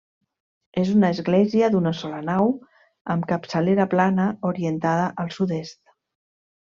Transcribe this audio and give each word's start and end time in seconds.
És 0.83 0.87
una 0.93 1.09
església 1.15 1.67
d'una 1.75 1.91
sola 1.99 2.21
nau, 2.29 2.49
amb 3.15 3.29
capçalera 3.33 3.87
plana 3.93 4.29
orientada 4.53 5.05
al 5.25 5.31
sud-est. 5.37 5.81